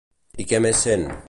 [0.43, 1.11] I què més sent?